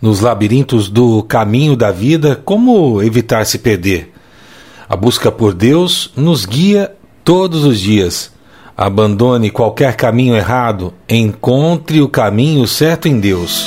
[0.00, 4.12] nos labirintos do caminho da vida, como evitar se perder?
[4.88, 6.92] A busca por Deus nos guia
[7.24, 8.30] todos os dias.
[8.76, 13.66] Abandone qualquer caminho errado, encontre o caminho certo em Deus.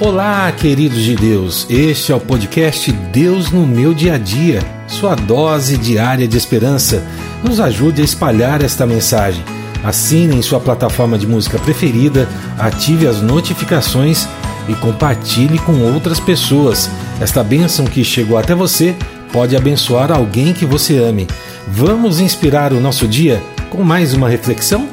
[0.00, 1.64] Olá, queridos de Deus.
[1.70, 7.06] Este é o podcast Deus no meu dia a dia, sua dose diária de esperança.
[7.44, 9.44] Nos ajude a espalhar esta mensagem.
[9.84, 12.28] Assine em sua plataforma de música preferida,
[12.58, 14.28] ative as notificações
[14.68, 16.88] e compartilhe com outras pessoas.
[17.20, 18.94] Esta bênção que chegou até você
[19.32, 21.26] pode abençoar alguém que você ame.
[21.66, 24.86] Vamos inspirar o nosso dia com mais uma reflexão?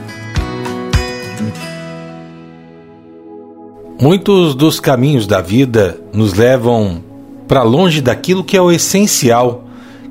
[4.01, 7.03] Muitos dos caminhos da vida nos levam
[7.48, 9.65] para longe daquilo que é o essencial,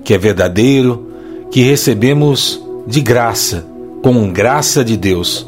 [0.05, 1.09] que é verdadeiro,
[1.51, 3.65] que recebemos de graça,
[4.03, 5.47] com graça de Deus.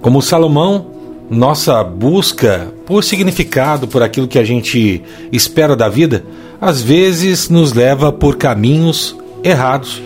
[0.00, 0.86] Como Salomão,
[1.30, 6.24] nossa busca por significado, por aquilo que a gente espera da vida,
[6.60, 10.02] às vezes nos leva por caminhos errados.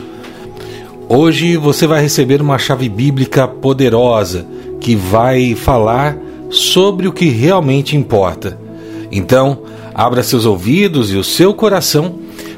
[1.09, 4.47] Hoje você vai receber uma chave bíblica poderosa
[4.81, 6.17] que vai falar
[6.51, 8.59] sobre o que realmente importa.
[9.11, 9.63] Então,
[9.95, 12.17] abra seus ouvidos e o seu coração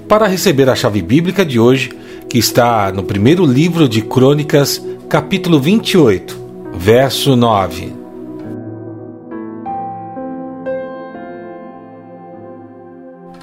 [0.09, 1.91] para receber a chave bíblica de hoje,
[2.29, 6.39] que está no primeiro livro de Crônicas, capítulo 28,
[6.75, 7.93] verso 9.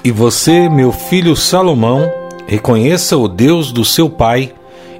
[0.04, 2.10] E você, meu filho Salomão,
[2.46, 4.52] reconheça o Deus do seu pai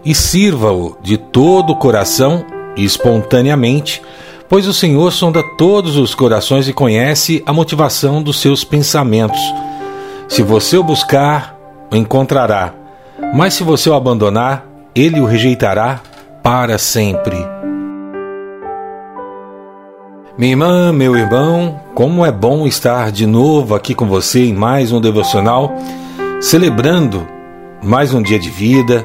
[0.04, 2.44] e sirva-o de todo o coração
[2.76, 4.02] e espontaneamente
[4.48, 9.40] pois o Senhor sonda todos os corações e conhece a motivação dos seus pensamentos.
[10.28, 11.56] Se você o buscar,
[11.92, 12.72] o encontrará,
[13.34, 16.00] mas se você o abandonar, ele o rejeitará
[16.42, 17.36] para sempre.
[20.38, 24.92] Minha irmã, meu irmão, como é bom estar de novo aqui com você em mais
[24.92, 25.74] um devocional,
[26.40, 27.26] celebrando
[27.82, 29.04] mais um dia de vida,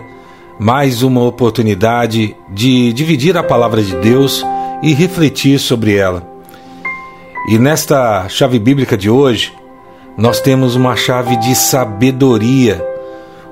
[0.60, 4.46] mais uma oportunidade de dividir a palavra de Deus
[4.84, 6.22] e refletir sobre ela.
[7.50, 9.54] E nesta chave bíblica de hoje,
[10.18, 12.86] nós temos uma chave de sabedoria,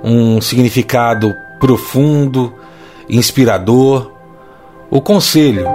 [0.04, 2.54] um significado profundo,
[3.10, 4.12] inspirador,
[4.90, 5.68] o conselho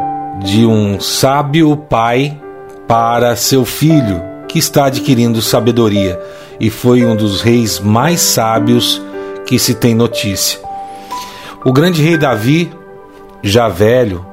[0.43, 2.41] de um sábio pai
[2.89, 6.21] para seu filho que está adquirindo sabedoria
[6.59, 9.01] e foi um dos reis mais sábios
[9.47, 10.61] que se tem notícia.
[11.65, 12.71] O grande rei Davi,
[13.43, 14.25] já velho,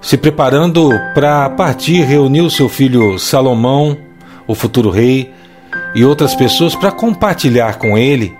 [0.00, 3.96] se preparando para partir, reuniu seu filho Salomão,
[4.46, 5.32] o futuro rei,
[5.94, 8.39] e outras pessoas para compartilhar com ele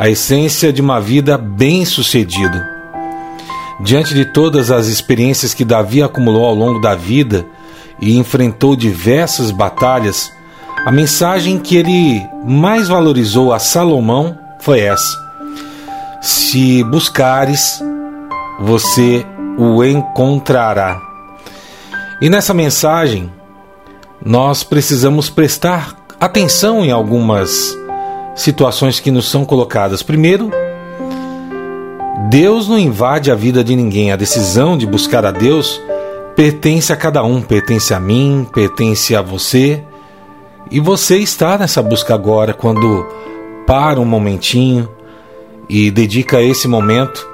[0.00, 2.66] a essência de uma vida bem-sucedida.
[3.82, 7.44] Diante de todas as experiências que Davi acumulou ao longo da vida
[8.00, 10.32] e enfrentou diversas batalhas,
[10.86, 15.18] a mensagem que ele mais valorizou a Salomão foi essa:
[16.22, 17.78] Se buscares,
[18.58, 19.26] você
[19.58, 20.98] o encontrará.
[22.22, 23.30] E nessa mensagem,
[24.24, 27.78] nós precisamos prestar atenção em algumas
[28.34, 30.02] situações que nos são colocadas.
[30.02, 30.50] Primeiro,
[32.28, 34.12] Deus não invade a vida de ninguém.
[34.12, 35.80] A decisão de buscar a Deus
[36.36, 39.82] pertence a cada um, pertence a mim, pertence a você.
[40.70, 43.06] E você está nessa busca agora quando
[43.66, 44.88] para um momentinho
[45.68, 47.28] e dedica esse momento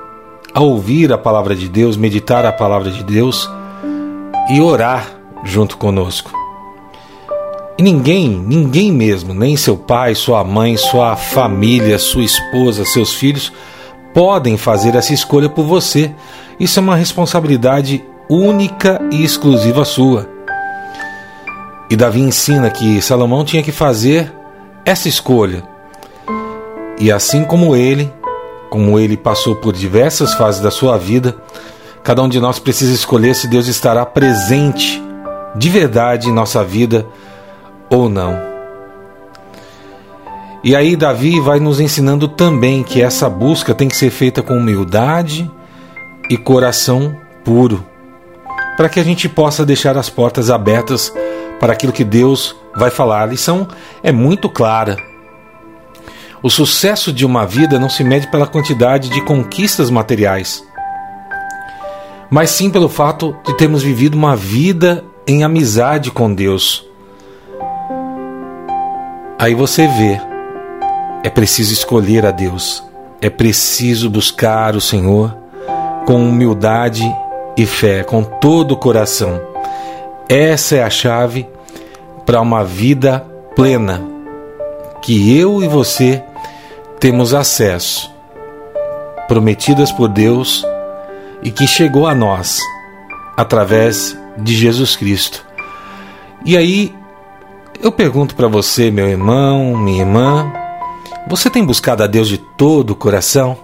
[0.54, 3.48] a ouvir a palavra de Deus, meditar a palavra de Deus
[4.50, 5.06] e orar
[5.44, 6.45] junto conosco.
[7.78, 13.52] E ninguém, ninguém mesmo, nem seu pai, sua mãe, sua família, sua esposa, seus filhos,
[14.14, 16.10] podem fazer essa escolha por você.
[16.58, 20.26] Isso é uma responsabilidade única e exclusiva sua.
[21.90, 24.32] E Davi ensina que Salomão tinha que fazer
[24.82, 25.62] essa escolha.
[26.98, 28.10] E assim como ele,
[28.70, 31.36] como ele passou por diversas fases da sua vida,
[32.02, 35.02] cada um de nós precisa escolher se Deus estará presente
[35.54, 37.06] de verdade em nossa vida
[37.90, 38.56] ou não.
[40.64, 44.54] E aí, Davi vai nos ensinando também que essa busca tem que ser feita com
[44.54, 45.48] humildade
[46.28, 47.86] e coração puro,
[48.76, 51.12] para que a gente possa deixar as portas abertas
[51.60, 53.22] para aquilo que Deus vai falar.
[53.22, 53.68] A lição
[54.02, 54.96] é muito clara.
[56.42, 60.64] O sucesso de uma vida não se mede pela quantidade de conquistas materiais,
[62.30, 66.84] mas sim pelo fato de termos vivido uma vida em amizade com Deus.
[69.46, 70.20] Aí você vê,
[71.22, 72.82] é preciso escolher a Deus,
[73.20, 75.36] é preciso buscar o Senhor
[76.04, 77.04] com humildade
[77.56, 79.40] e fé, com todo o coração.
[80.28, 81.48] Essa é a chave
[82.24, 84.02] para uma vida plena
[85.00, 86.24] que eu e você
[86.98, 88.12] temos acesso,
[89.28, 90.66] prometidas por Deus
[91.40, 92.58] e que chegou a nós
[93.36, 95.46] através de Jesus Cristo.
[96.44, 96.92] E aí
[97.80, 100.52] eu pergunto para você, meu irmão, minha irmã,
[101.28, 103.56] você tem buscado a Deus de todo o coração?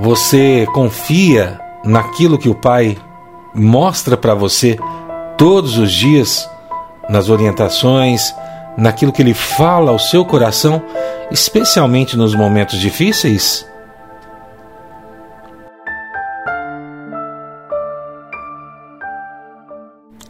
[0.00, 2.96] Você confia naquilo que o Pai
[3.54, 4.78] mostra para você
[5.36, 6.48] todos os dias,
[7.08, 8.34] nas orientações,
[8.76, 10.82] naquilo que Ele fala ao seu coração,
[11.30, 13.66] especialmente nos momentos difíceis?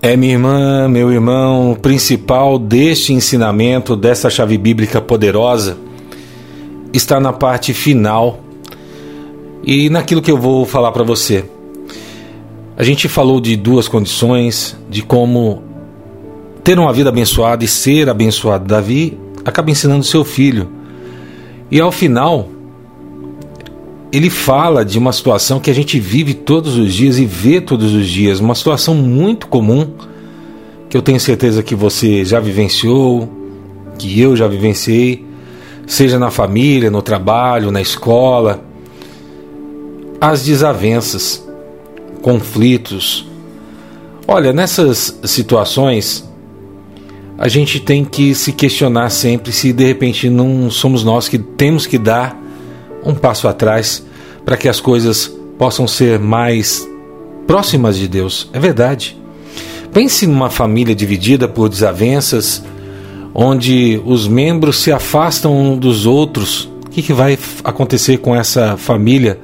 [0.03, 5.77] É, minha irmã, meu irmão, o principal deste ensinamento, dessa chave bíblica poderosa,
[6.91, 8.41] está na parte final
[9.63, 11.45] e naquilo que eu vou falar para você.
[12.79, 15.63] A gente falou de duas condições, de como
[16.65, 18.65] ter uma vida abençoada e ser abençoado.
[18.65, 20.71] Davi acaba ensinando seu filho.
[21.71, 22.49] E ao final,
[24.13, 27.95] ele fala de uma situação que a gente vive todos os dias e vê todos
[27.95, 29.93] os dias, uma situação muito comum
[30.89, 33.29] que eu tenho certeza que você já vivenciou,
[33.97, 35.25] que eu já vivenciei,
[35.87, 38.65] seja na família, no trabalho, na escola,
[40.21, 41.47] as desavenças,
[42.21, 43.29] conflitos.
[44.27, 46.29] Olha, nessas situações,
[47.39, 51.87] a gente tem que se questionar sempre se de repente não somos nós que temos
[51.87, 52.40] que dar
[53.05, 54.05] um passo atrás
[54.45, 56.87] para que as coisas possam ser mais
[57.47, 58.49] próximas de Deus.
[58.53, 59.17] É verdade.
[59.93, 62.63] Pense numa família dividida por desavenças,
[63.35, 66.65] onde os membros se afastam um dos outros.
[66.87, 69.39] O que, que vai acontecer com essa família?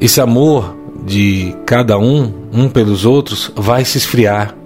[0.00, 4.56] Esse amor de cada um, um pelos outros, vai se esfriar.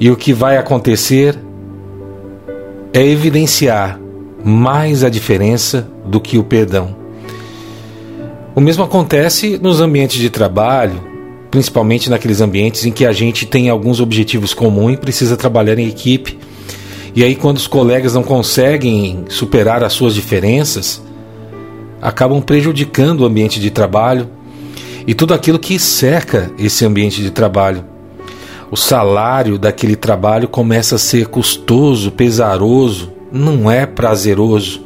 [0.00, 1.38] E o que vai acontecer
[2.92, 4.00] é evidenciar
[4.46, 6.94] mais a diferença do que o perdão.
[8.54, 11.02] O mesmo acontece nos ambientes de trabalho,
[11.50, 15.88] principalmente naqueles ambientes em que a gente tem alguns objetivos comuns e precisa trabalhar em
[15.88, 16.38] equipe.
[17.12, 21.02] E aí, quando os colegas não conseguem superar as suas diferenças,
[22.00, 24.30] acabam prejudicando o ambiente de trabalho
[25.08, 27.84] e tudo aquilo que cerca esse ambiente de trabalho.
[28.70, 34.84] O salário daquele trabalho começa a ser custoso, pesaroso, não é prazeroso.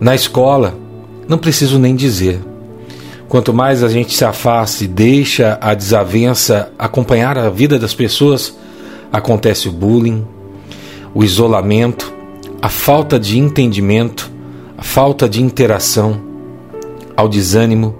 [0.00, 0.76] Na escola,
[1.28, 2.40] não preciso nem dizer.
[3.28, 8.56] Quanto mais a gente se afasta e deixa a desavença acompanhar a vida das pessoas,
[9.12, 10.26] acontece o bullying,
[11.14, 12.12] o isolamento,
[12.60, 14.30] a falta de entendimento,
[14.76, 16.20] a falta de interação,
[17.16, 17.94] ao desânimo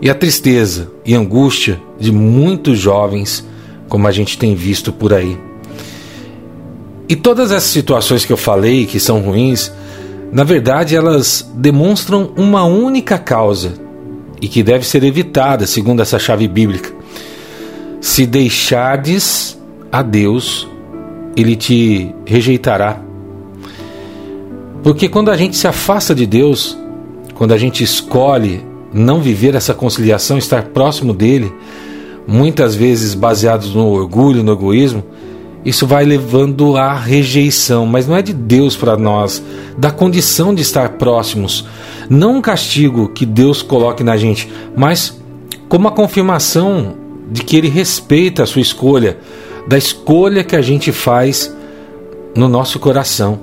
[0.00, 3.46] e a tristeza e angústia de muitos jovens,
[3.88, 5.47] como a gente tem visto por aí.
[7.08, 9.72] E todas essas situações que eu falei que são ruins,
[10.30, 13.72] na verdade elas demonstram uma única causa
[14.40, 16.92] e que deve ser evitada, segundo essa chave bíblica.
[18.00, 19.58] Se deixardes
[19.90, 20.68] a Deus,
[21.34, 23.00] ele te rejeitará.
[24.82, 26.78] Porque quando a gente se afasta de Deus,
[27.34, 31.52] quando a gente escolhe não viver essa conciliação, estar próximo dele,
[32.26, 35.02] muitas vezes baseados no orgulho, no egoísmo,
[35.68, 39.42] isso vai levando à rejeição, mas não é de Deus para nós,
[39.76, 41.66] da condição de estar próximos.
[42.08, 45.20] Não um castigo que Deus coloque na gente, mas
[45.68, 46.94] como a confirmação
[47.30, 49.18] de que Ele respeita a sua escolha,
[49.66, 51.54] da escolha que a gente faz
[52.34, 53.38] no nosso coração.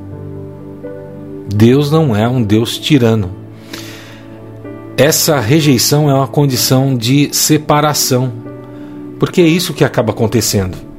[1.53, 3.29] Deus não é um Deus tirano.
[4.97, 8.33] Essa rejeição é uma condição de separação,
[9.19, 10.94] porque é isso que acaba acontecendo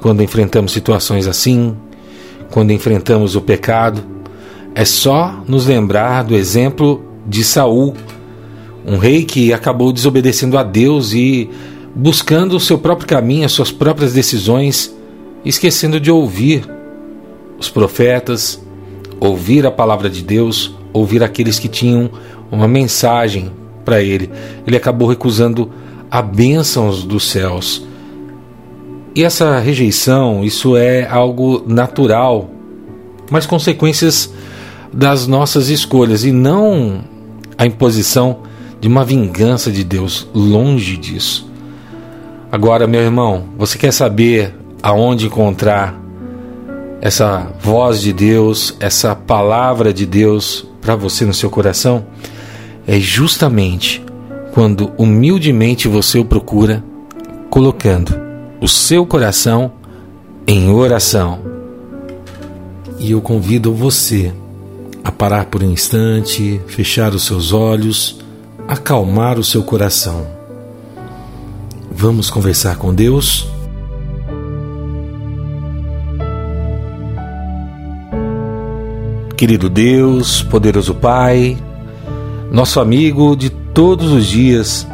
[0.00, 1.76] quando enfrentamos situações assim,
[2.50, 4.02] quando enfrentamos o pecado,
[4.74, 7.94] é só nos lembrar do exemplo de Saul,
[8.86, 11.50] um rei que acabou desobedecendo a Deus e
[11.94, 14.94] buscando o seu próprio caminho, as suas próprias decisões,
[15.44, 16.64] esquecendo de ouvir
[17.58, 18.62] os profetas,
[19.20, 22.10] ouvir a palavra de Deus, ouvir aqueles que tinham
[22.50, 23.50] uma mensagem
[23.84, 24.30] para ele.
[24.66, 25.70] Ele acabou recusando
[26.10, 27.86] a bênçãos dos céus
[29.14, 32.50] e essa rejeição, isso é algo natural,
[33.30, 34.32] mas consequências
[34.92, 37.00] das nossas escolhas e não
[37.56, 38.38] a imposição
[38.80, 41.50] de uma vingança de Deus, longe disso.
[42.50, 46.00] Agora, meu irmão, você quer saber aonde encontrar
[47.00, 52.06] essa voz de Deus, essa palavra de Deus para você no seu coração?
[52.86, 54.02] É justamente
[54.52, 56.82] quando humildemente você o procura,
[57.50, 58.27] colocando
[58.60, 59.72] o seu coração
[60.46, 61.40] em oração.
[62.98, 64.32] E eu convido você
[65.04, 68.20] a parar por um instante, fechar os seus olhos,
[68.66, 70.26] acalmar o seu coração.
[71.90, 73.48] Vamos conversar com Deus?
[79.36, 81.56] Querido Deus, poderoso Pai,
[82.50, 84.84] nosso amigo de todos os dias,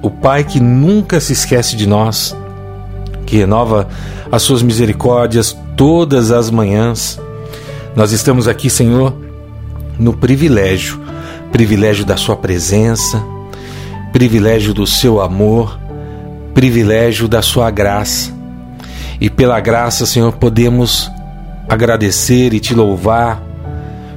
[0.00, 2.36] o Pai que nunca se esquece de nós,
[3.30, 3.88] que renova
[4.32, 7.16] as suas misericórdias todas as manhãs.
[7.94, 9.14] Nós estamos aqui, Senhor,
[9.96, 11.00] no privilégio,
[11.52, 13.22] privilégio da Sua presença,
[14.12, 15.78] privilégio do Seu amor,
[16.52, 18.32] privilégio da Sua graça.
[19.20, 21.08] E pela graça, Senhor, podemos
[21.68, 23.40] agradecer e te louvar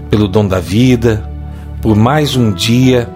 [0.10, 1.29] pelo dom da vida,
[1.84, 3.08] por mais um dia,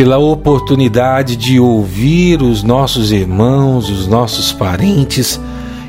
[0.00, 5.38] pela oportunidade de ouvir os nossos irmãos, os nossos parentes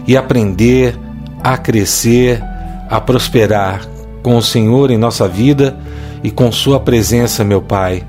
[0.05, 0.99] e aprender
[1.41, 2.43] a crescer,
[2.89, 3.87] a prosperar
[4.21, 5.77] com o Senhor em nossa vida
[6.21, 8.03] e com Sua presença, meu Pai.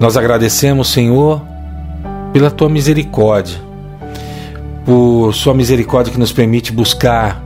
[0.00, 1.42] Nós agradecemos, Senhor,
[2.32, 3.58] pela Tua misericórdia,
[4.86, 7.44] por Sua misericórdia que nos permite buscar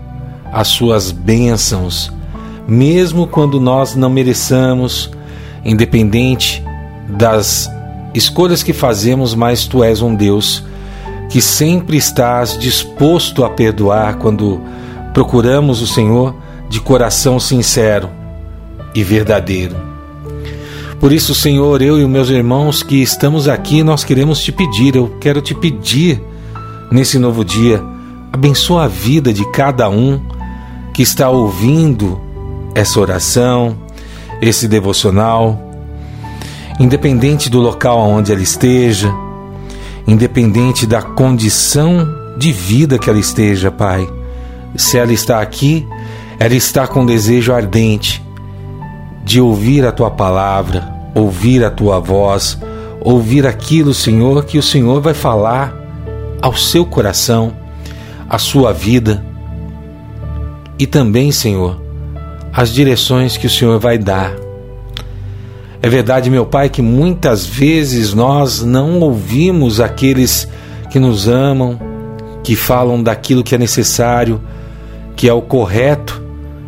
[0.52, 2.12] as Suas bênçãos
[2.68, 5.10] mesmo quando nós não mereçamos,
[5.64, 6.64] independente
[7.08, 7.70] das
[8.14, 10.64] escolhas que fazemos, mas tu és um Deus
[11.28, 14.60] que sempre estás disposto a perdoar quando
[15.12, 16.34] procuramos o Senhor
[16.68, 18.10] de coração sincero
[18.94, 19.76] e verdadeiro.
[20.98, 24.96] Por isso, Senhor, eu e os meus irmãos que estamos aqui, nós queremos te pedir,
[24.96, 26.22] eu quero te pedir
[26.90, 27.82] nesse novo dia,
[28.32, 30.20] abençoa a vida de cada um
[30.94, 32.18] que está ouvindo
[32.74, 33.76] essa oração,
[34.40, 35.65] esse devocional,
[36.78, 39.12] independente do local onde ela esteja,
[40.06, 42.06] independente da condição
[42.36, 44.08] de vida que ela esteja, Pai.
[44.76, 45.86] Se ela está aqui,
[46.38, 48.22] ela está com desejo ardente
[49.24, 52.58] de ouvir a tua palavra, ouvir a tua voz,
[53.00, 55.74] ouvir aquilo, Senhor, que o Senhor vai falar
[56.42, 57.52] ao seu coração,
[58.28, 59.24] à sua vida.
[60.78, 61.80] E também, Senhor,
[62.52, 64.45] as direções que o Senhor vai dar.
[65.86, 70.48] É verdade, meu Pai, que muitas vezes nós não ouvimos aqueles
[70.90, 71.78] que nos amam,
[72.42, 74.42] que falam daquilo que é necessário,
[75.14, 76.20] que é o correto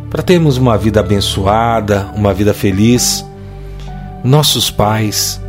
[0.09, 3.25] para termos uma vida abençoada, uma vida feliz.
[4.23, 5.41] Nossos pais,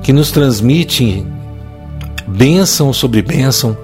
[0.00, 1.26] que nos transmitem
[2.28, 3.76] bênção sobre bênção,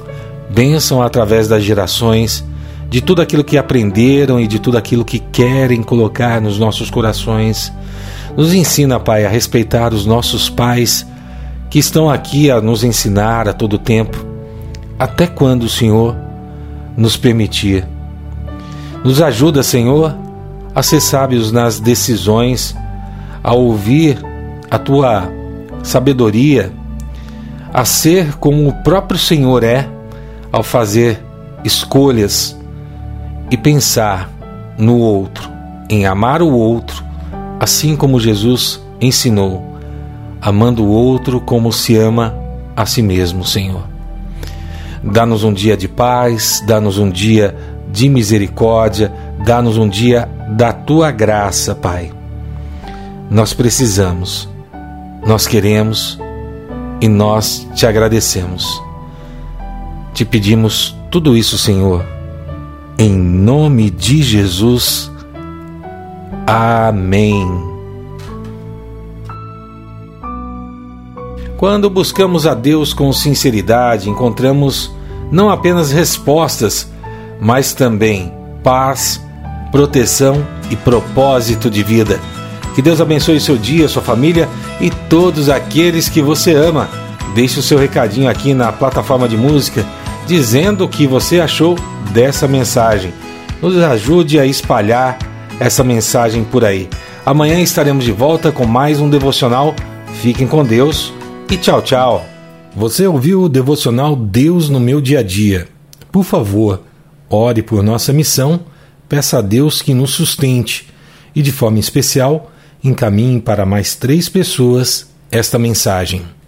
[0.48, 2.44] bênção através das gerações
[2.88, 7.72] de tudo aquilo que aprenderam e de tudo aquilo que querem colocar nos nossos corações.
[8.36, 11.06] Nos ensina, Pai, a respeitar os nossos pais
[11.68, 14.24] que estão aqui a nos ensinar a todo tempo,
[14.98, 16.16] até quando o Senhor
[16.96, 17.86] nos permitir.
[19.04, 20.14] Nos ajuda, Senhor,
[20.74, 22.76] a ser sábios nas decisões,
[23.42, 24.18] a ouvir
[24.70, 25.30] a tua
[25.82, 26.72] sabedoria,
[27.72, 29.88] a ser como o próprio Senhor é
[30.52, 31.22] ao fazer
[31.64, 32.56] escolhas
[33.50, 34.30] e pensar
[34.76, 35.48] no outro,
[35.88, 37.09] em amar o outro,
[37.60, 39.76] assim como Jesus ensinou,
[40.40, 42.34] amando o outro como se ama
[42.74, 43.84] a si mesmo, Senhor.
[45.04, 47.54] Dá-nos um dia de paz, dá-nos um dia
[47.92, 49.12] de misericórdia,
[49.44, 52.10] dá-nos um dia da tua graça, Pai.
[53.30, 54.48] Nós precisamos,
[55.26, 56.18] nós queremos
[57.00, 58.82] e nós te agradecemos.
[60.12, 62.04] Te pedimos tudo isso, Senhor
[63.00, 65.10] em nome de Jesus.
[66.46, 67.70] Amém.
[71.56, 74.90] Quando buscamos a Deus com sinceridade, encontramos
[75.30, 76.90] não apenas respostas,
[77.38, 78.32] mas também
[78.64, 79.20] paz,
[79.70, 82.18] proteção e propósito de vida.
[82.74, 84.48] Que Deus abençoe seu dia, sua família
[84.80, 86.88] e todos aqueles que você ama.
[87.34, 89.84] Deixe o seu recadinho aqui na plataforma de música
[90.26, 91.76] dizendo o que você achou
[92.12, 93.12] dessa mensagem.
[93.60, 95.18] Nos ajude a espalhar
[95.60, 96.88] essa mensagem por aí.
[97.24, 99.76] Amanhã estaremos de volta com mais um devocional.
[100.22, 101.12] Fiquem com Deus
[101.50, 102.26] e tchau, tchau.
[102.74, 105.68] Você ouviu o devocional Deus no meu dia a dia?
[106.10, 106.82] Por favor,
[107.28, 108.60] ore por nossa missão,
[109.06, 110.88] peça a Deus que nos sustente
[111.34, 112.50] e, de forma especial,
[112.82, 116.22] encaminhe para mais três pessoas esta mensagem.